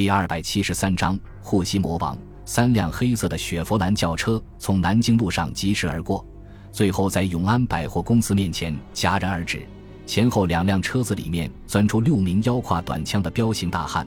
[0.00, 2.16] 第二百七十三章护西魔王。
[2.46, 6.26] 三辆黑色的雪佛兰轿车从南京路上疾驰而过，
[6.72, 9.60] 最后在永安百货公司面前戛然而止。
[10.06, 14.06] 前后两辆车子里面钻出六名腰挎短枪的彪形大汉，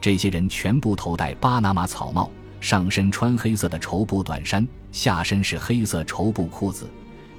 [0.00, 2.30] 这些人全部头戴巴拿马草帽，
[2.60, 6.88] 上身穿黑色的绸布短衫，下身是黑色绸布裤子，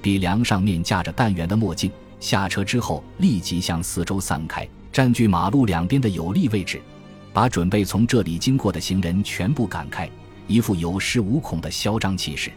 [0.02, 1.90] 鼻梁上面架着弹圆的墨镜。
[2.20, 6.82] 下车之后，立即向四周散开，占据马路两边的有利位置。
[7.34, 10.08] 把准备从这里经过的行人全部赶开，
[10.46, 12.52] 一副有恃无恐的嚣张气势。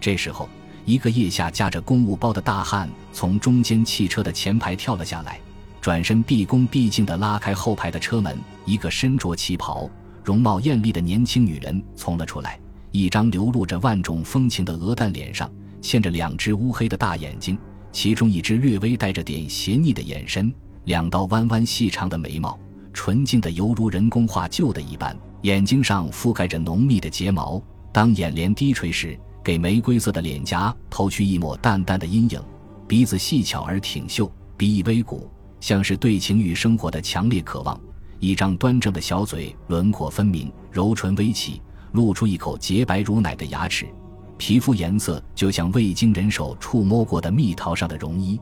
[0.00, 0.48] 这时候，
[0.86, 5.38] 一个腋下夹着公务包的大汉从中间汽车的前排跳了下来，
[5.82, 8.38] 转身毕恭毕敬地拉开后排的车门。
[8.64, 9.88] 一个身着旗袍、
[10.24, 12.58] 容貌艳丽的年轻女人从了出来，
[12.92, 15.50] 一张流露着万种风情的鹅蛋脸上
[15.82, 17.58] 嵌着两只乌黑的大眼睛，
[17.92, 20.50] 其中一只略微带着点邪逆的眼神，
[20.84, 22.58] 两道弯弯细长的眉毛。
[22.96, 27.62] 纯净的犹如人工画就的一般，眼睛上覆盖着浓密的睫毛。
[27.92, 32.42] 当眼帘低垂时，给玫瑰色的脸颊投去一抹淡淡的阴影。
[32.88, 37.78] 鼻子细巧而挺秀，鼻翼微鼓，像是对情欲生活的强烈渴望。
[38.18, 41.60] 一张端正的小嘴，轮廓分明，柔唇微起，
[41.92, 43.86] 露出一口洁白如奶的牙齿。
[44.38, 48.40] 皮肤颜色就像未经人手触摸过的蜜桃上的绒衣。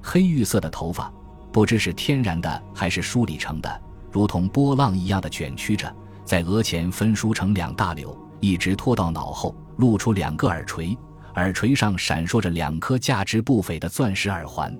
[0.00, 1.12] 黑玉色的头发，
[1.52, 3.82] 不知是天然的还是梳理成的。
[4.10, 10.96] 如同波浪一样的卷曲着，在额前分梳成两大绺，一直拖到脑后，露出两个耳垂，
[11.34, 14.76] 耳垂上闪烁着两颗价值不菲的钻石耳环。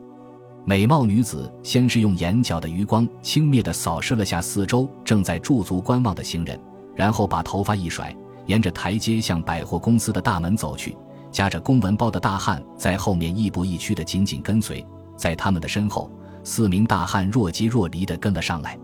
[0.64, 6.60] 美貌女子先是用眼角的余光轻蔑地扫视了下四周正在驻足观望的行人，
[6.94, 8.14] 然后把头发一甩，
[8.46, 10.96] 沿着台阶向百货公司的大门走去。
[11.30, 14.84] 夹着公文包的大汉在后面亦步亦趋地紧紧跟随，
[15.16, 16.10] 在他们的身后，
[16.42, 18.78] 四名大汉若即若离地跟了上来。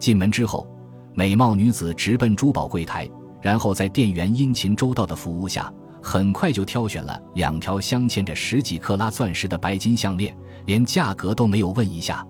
[0.00, 0.66] 进门之后，
[1.14, 3.08] 美貌女子直奔珠宝柜台，
[3.40, 12.26] 然后在店员殷勤周到的服务下，很快就挑选了两条镶嵌着十几克拉钻石的白金项链，连价格都没有问一下。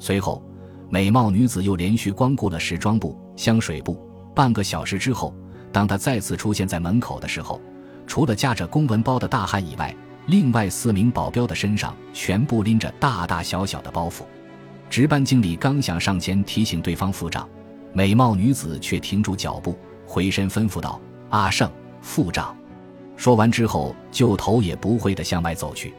[0.00, 0.42] 随后，
[0.90, 3.96] 美貌女子又连续光顾了时装部、香水部。
[4.34, 5.32] 半个小时之后，
[5.70, 7.60] 当她再次出现在门口的时候，
[8.08, 9.94] 除了夹着公文包的大汉以外，
[10.26, 14.24] 另外四名保镖的身上全部拎着大大小小的包袱。
[14.94, 17.48] 值班经理刚想上前提醒对方付账，
[17.92, 21.00] 美貌女子却停住脚步，回身吩咐道
[21.30, 21.68] ：“阿胜，
[22.00, 22.56] 付账。”
[23.18, 25.92] 说完之后，就头也不回地向外走去。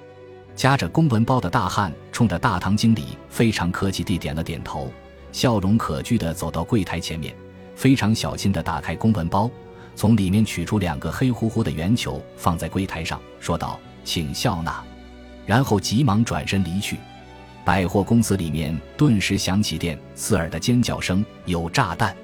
[0.55, 4.89] 夹着公文包的大汉冲着大堂经理非常客气地点了点头，
[5.33, 7.35] 笑容可掬地走到柜台前面，
[7.75, 9.51] 非常小心地打开公文包，
[9.93, 14.81] 从里面取出两个黑乎乎的圆球，放在柜台上，说道：“请笑纳。”
[15.45, 16.95] 然后急忙转身离去。
[17.65, 22.15] 百货公司里面顿时响起电刺耳的尖叫声，有炸弹！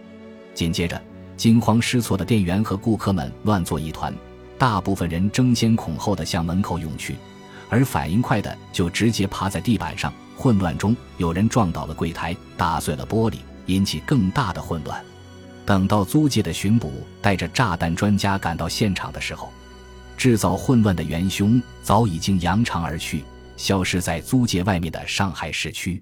[0.53, 1.01] 紧接着，
[1.35, 4.13] 惊慌失措的店员和顾客们乱作一团，
[4.59, 7.15] 大部分人争先恐后的向门口涌去，
[7.69, 10.13] 而反应快的就直接趴在地板上。
[10.37, 15.03] 混乱中，有人撞倒了柜台，打碎了玻璃，引起更大的混乱。
[15.65, 19.51] 等到租界的巡捕带着炸弹专家赶到现场的时候，
[20.15, 23.23] 制造混乱的元凶早已经扬长而去。
[23.55, 26.01] 消失在租界外面的上海市区。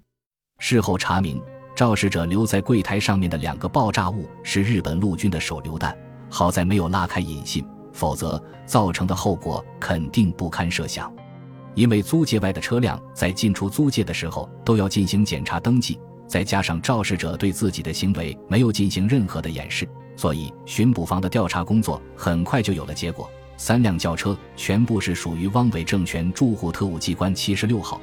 [0.60, 1.42] 事后查明，
[1.76, 5.98] 肇事者留在柜台上面的两个爆炸物是日本陆军的手榴弹。
[6.30, 11.12] 好在没有拉开引信，否则造成的后果肯定不堪设想。
[11.76, 23.30] 因为租界外的车辆在进出租界的时候都要进行检查登记，再加上肇事者对自己的行为没有进行任何的掩饰，所以巡捕房的调查工作很快就有了结果。
[23.60, 28.00] 三辆轿车全部是属于汪伪政权驻沪特务机关七十六号，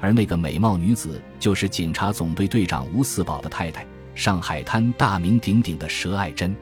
[0.00, 6.54] 而那个美貌女子就是警察总队队长吴四宝的太太，上海滩大名鼎鼎的佘爱珍。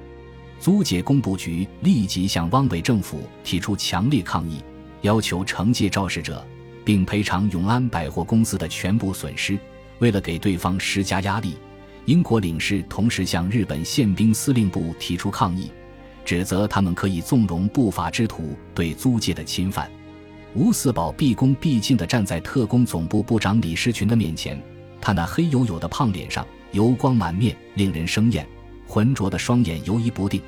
[0.59, 4.65] 租界工部局立即向汪伪政府提出强烈抗议，
[5.03, 6.43] 要求惩戒肇事者，
[6.83, 9.59] 并赔偿永安百货公司的全部损失。
[9.99, 11.59] 为了给对方施加压力，
[12.07, 15.71] 英国领事同时向日本宪兵司令部提出抗议。
[16.25, 19.91] 指责他们可以纵容不法之徒对租界的侵犯。
[20.55, 24.61] 吴四宝毕恭毕敬地站在特工总部部长李士群的面前，
[25.01, 28.45] 他那黑黝黝的胖脸上油光满面，令人生厌；
[28.87, 30.43] 浑浊的双眼游移不定，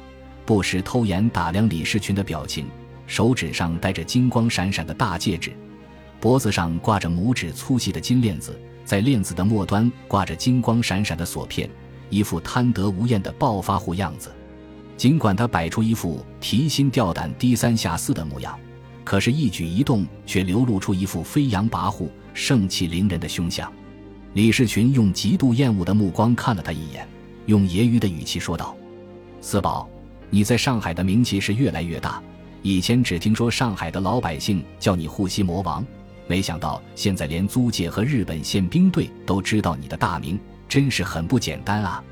[0.45, 2.67] 不时偷眼打量李士群的表情。
[3.07, 5.53] 手指上戴着金光闪闪的大戒指，
[6.19, 11.69] 脖子上挂着拇指粗细的金链子，在链子的末端挂着金光闪闪的锁片，
[12.11, 14.33] 一副贪得无厌的暴发户样子。
[15.03, 18.57] 尽管他摆出一副提心吊胆、低三下四的模样，
[19.03, 23.69] 可是，一举一动却流露出一副飞扬跋扈、盛气凌人的凶相。
[24.35, 27.05] 李士群用极度厌恶的目光看了他一眼，
[27.47, 28.77] 用揶揄的语气说道
[29.43, 29.91] ：“四宝，
[30.31, 32.23] 你在上海的名气是越来越大。
[32.63, 35.85] 以前只听说上海的老百姓叫你护西魔王，
[36.29, 40.39] 没想到现在连租界和日本宪兵队都知道你的大名，
[40.69, 42.05] 真是很不简单啊！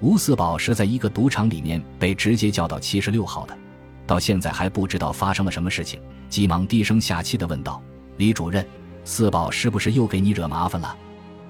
[0.00, 3.58] 吴四宝是在一个赌场里面被直接叫到七十六号的，
[4.06, 7.82] 到现在还不知道发生了什么事情，急忙低声下气地问道
[8.16, 8.64] ：“李主任，
[9.04, 10.96] 四宝是不是又给你惹麻烦了？”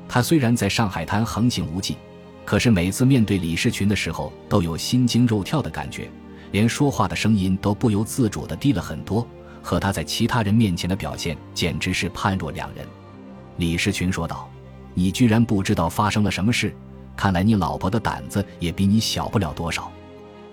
[0.09, 1.99] 他虽然在上海滩横行无忌，
[2.47, 6.11] 可是每次面对李世群的时候，都有心惊肉跳的感觉。
[6.51, 9.29] 连说话的声音都不由自主地低了很多，
[9.63, 12.87] 和他在其他人面前的表现简直是判若两人。
[13.59, 14.49] 李世群说道
[14.95, 16.75] ：“你居然不知道发生了什么事？
[17.19, 19.91] 看来你老婆的胆子也比你小不了多少。”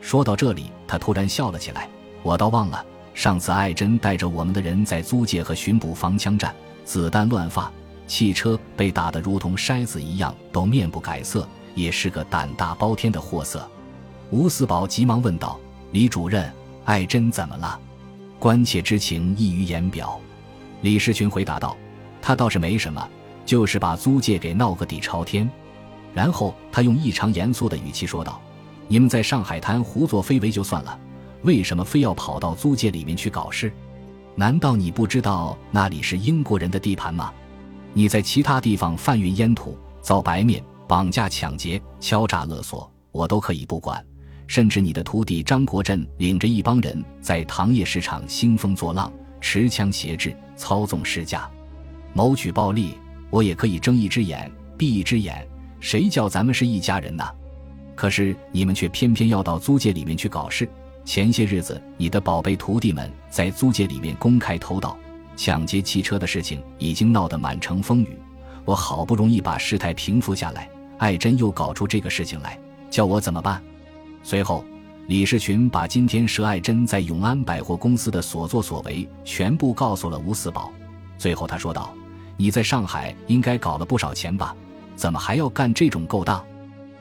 [0.02, 1.88] 说到这里，他突然笑了起来
[2.24, 2.84] ：“我倒忘了，
[3.14, 7.72] 上次艾珍带着我们的人在租界和巡捕房枪战，子弹乱发，
[8.08, 13.70] 汽车被打得如同筛子一样，都面不改色，也是个胆大包天的货色。”
[14.32, 15.60] 吴四宝急忙问道。
[15.92, 16.52] 李主任，
[16.84, 17.80] 艾珍怎么了？
[18.38, 20.20] 关切之情溢于言表。
[20.82, 21.78] 李世群回答道
[22.22, 23.08] ：“他倒是没什么，
[23.46, 25.50] 就是把租界给闹个底朝天。”
[26.16, 28.42] 然后他用异常严肃的语气说道
[28.88, 30.98] ：“你们在上海滩胡作非为就算了，
[31.44, 33.72] 为什么非要跑到租界里面去搞事？
[34.34, 37.34] 难道你不知道那里是英国人的地盘吗？
[37.94, 44.02] 你在其他地方贩运烟土、造白面、绑架、抢劫、敲诈勒索，我都可以不管。”
[44.48, 51.50] 甚至你的徒弟张国振领着一帮人在糖业市场兴风作浪，持枪挟制，操纵市价，
[52.14, 52.94] 谋取暴利，
[53.32, 55.46] 我也可以睁一只眼闭一只眼。
[55.86, 57.24] 谁叫咱们是一家人呢？
[57.94, 60.68] 可是你们却偏偏要到租界里面去搞事。
[61.06, 64.98] 前些日子，你的宝贝徒弟们在租界里面公开偷盗、
[65.36, 68.18] 抢劫汽车的事情，已经闹得满城风雨。
[68.66, 70.68] 我好不容易把事态平复下来，
[70.98, 72.58] 艾珍又搞出这个事情来，
[72.90, 73.62] 叫我怎么办？
[74.24, 74.66] 随后，
[75.06, 80.74] 李世群把今天佘爱珍在永安百货公司的所作所为全部告诉了吴四宝。
[81.20, 81.94] 最后他说道
[82.38, 84.56] ：“你在上海应该搞了不少钱吧？
[84.96, 86.44] 怎么还要干这种勾当？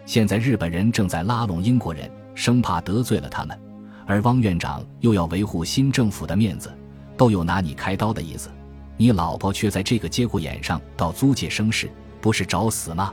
[0.07, 3.59] 现在日本人正在拉拢英国人，生怕得罪了他们，
[4.07, 6.71] 而汪院长又要维护新政府的面子，
[7.17, 8.51] 都有拿你开刀的意思。
[8.97, 13.13] 你老婆却在这个节骨眼上到租界生事，不是找死吗？”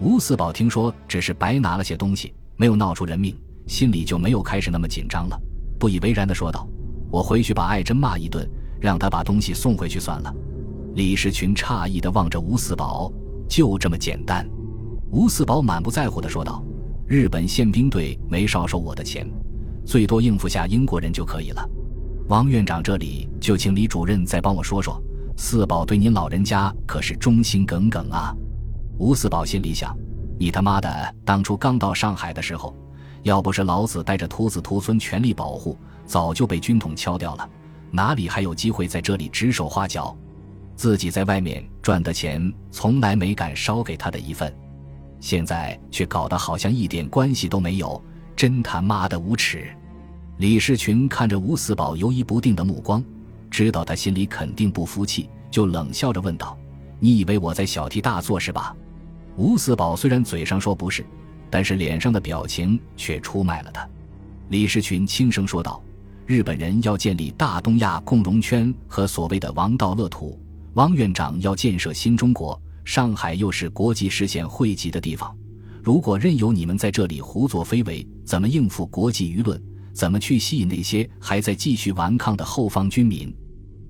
[0.00, 2.34] 吴四宝听说只是白拿了些东西。
[2.58, 5.38] 没有闹出人命，心里就没有开始那么紧张了，
[5.78, 6.66] 不以为然地说道
[7.12, 8.48] ：“我回去把艾珍骂一顿，
[8.80, 10.34] 让她把东西送回去算了。”
[10.96, 13.12] 李世群诧异地望着吴四宝
[13.48, 14.48] ：“就这么简单？”
[15.10, 16.62] 吴四宝满不在乎地说道
[17.06, 19.26] ：“日本宪兵队没少收我的钱，
[19.84, 21.68] 最多应付下英国人就可以了。
[22.28, 25.02] 王院长这里就请李主任再帮我说说，
[25.36, 28.34] 四宝对您老人家可是忠心耿耿啊。”
[28.98, 29.96] 吴四宝心里想。
[30.38, 31.14] 你他妈的！
[31.24, 32.76] 当初刚到上海的时候，
[33.22, 37.50] 要不是老子带着徒子徒孙全力保护，早就被军统敲掉了，
[37.90, 40.14] 哪里还有机会在这里指手画脚？
[40.76, 44.54] 自己在外面赚的钱，从来没敢烧给他的一份，
[45.18, 48.00] 现在却搞得好像一点关系都没有，
[48.36, 49.66] 真他妈的无耻！
[50.36, 53.02] 李世群看着吴四宝犹疑不定的目光，
[53.50, 56.56] 知道他心里肯定不服气，就冷笑着问道
[57.00, 58.76] ：“你以为我在小题大做是吧？”
[59.34, 61.04] 吴四宝虽然嘴上说不是，
[61.48, 63.88] 但是脸上的表情却出卖了他。
[64.50, 65.82] 李世群轻声说道
[66.26, 70.38] ：“日本人要建立大东亚共荣圈和所谓的王道乐土，
[70.76, 75.34] 汪院长要建设新中国，上海又是国际视线汇集的地方。
[75.82, 79.58] 如果任由你们在这里胡作非为，怎么应付国际舆论？
[79.94, 83.34] 怎么去吸引那些还在继续顽抗的后方军民？”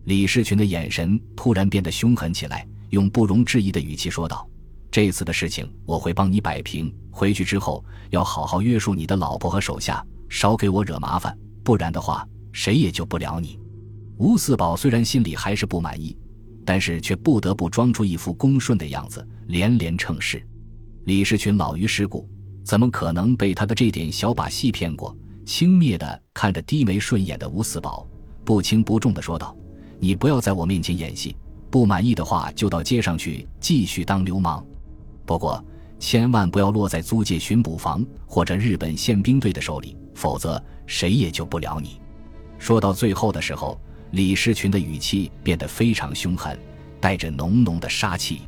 [0.07, 4.49] 李士群的眼神突然变得凶狠起来，用不容置疑的语气说道。
[4.89, 6.95] 这次的事情我会帮你摆平。
[7.11, 13.59] 回去之后要好好约束你的老婆和手下，少给我惹麻烦，不然的话谁也救不了你。
[14.19, 16.17] 吴四宝虽然心里还是不满意，
[16.67, 20.45] 但是却不得不装出一副恭顺的样子，连连称是。
[21.05, 22.29] 李世群老于世故，
[22.65, 25.17] 怎么可能被他的这点小把戏骗过？
[25.45, 28.05] 轻蔑的看着低眉顺眼的吴四宝，
[28.45, 29.57] 不轻不重的说道
[30.01, 31.37] ：“你不要在我面前演戏，
[31.71, 34.67] 不满意的话就到街上去继续当流氓。”
[35.25, 35.65] 不过，
[36.01, 42.01] 千万不要落在租界巡捕房或者日本宪兵队的手里，否则谁也救不了你。
[42.59, 43.81] 说到最后的时候，
[44.13, 46.59] 李世群的语气变得非常凶狠，
[47.01, 48.43] 带着浓浓的杀气。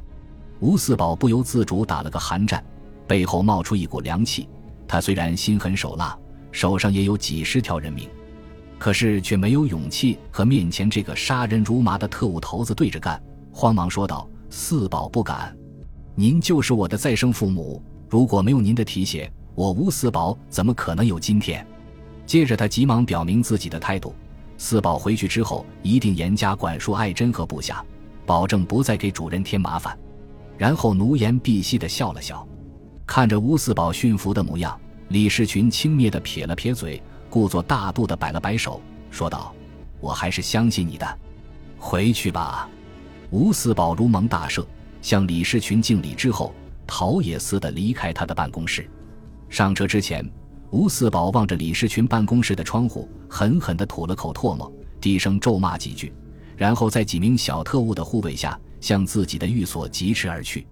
[0.61, 2.65] 吴四宝不由自主打了个寒战，
[3.07, 4.49] 背后冒出一股凉气。
[4.87, 6.19] 他虽然心狠手辣，
[6.51, 8.09] 手上也有几十条人命，
[8.79, 13.23] 可是却没有勇气和面前这个杀人如麻的特务头子对着干，
[13.53, 15.55] 慌忙说道：“四宝不敢。”
[16.17, 21.65] 您就是我的再生父母，如果没有您的提携，我吴四宝怎么可能有今天？
[22.27, 24.15] 接着，他急忙表明自己的态度：
[24.59, 27.83] 四宝回去之后，一定严加管束爱珍和部下，
[28.27, 29.97] 保证不再给主人添麻烦。
[30.59, 32.47] 然后奴颜婢膝地笑了笑，
[33.07, 37.01] 看着吴四宝驯服的模样，李士群轻蔑地撇了撇嘴，
[37.31, 39.55] 故作大度地摆了摆手，说道
[40.01, 41.19] ：“我还是相信你的，
[41.79, 42.69] 回去吧。”
[43.31, 44.67] 吴四宝如蒙大赦，
[45.01, 46.53] 向李士群敬礼之后，
[46.85, 48.91] 逃也似的离开他的办公室。
[49.49, 50.29] 上车之前，
[50.71, 54.71] 吴四宝望着李士群办公室的窗户，狠狠地吐了口唾沫，
[55.01, 56.13] 低声咒骂几句，
[56.57, 60.67] 然后在几名小特务的护卫下，向自己的寓所疾驰而去。